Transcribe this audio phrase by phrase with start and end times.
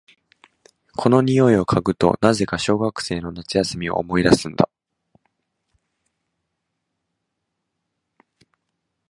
[0.97, 4.67] この匂いを嗅ぐと、なぜか小学生の夏休みを思い出すんだ。